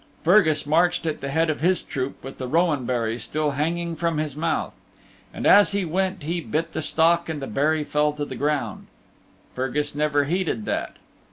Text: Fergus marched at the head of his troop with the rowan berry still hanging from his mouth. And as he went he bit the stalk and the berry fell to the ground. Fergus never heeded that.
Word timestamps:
Fergus 0.23 0.65
marched 0.65 1.05
at 1.05 1.21
the 1.21 1.29
head 1.29 1.51
of 1.51 1.61
his 1.61 1.83
troop 1.83 2.23
with 2.23 2.39
the 2.39 2.47
rowan 2.47 2.85
berry 2.87 3.19
still 3.19 3.51
hanging 3.51 3.95
from 3.95 4.17
his 4.17 4.35
mouth. 4.35 4.73
And 5.31 5.45
as 5.45 5.73
he 5.73 5.85
went 5.85 6.23
he 6.23 6.41
bit 6.41 6.73
the 6.73 6.81
stalk 6.81 7.29
and 7.29 7.39
the 7.39 7.45
berry 7.45 7.83
fell 7.83 8.11
to 8.13 8.25
the 8.25 8.35
ground. 8.35 8.87
Fergus 9.53 9.93
never 9.93 10.23
heeded 10.23 10.65
that. 10.65 10.95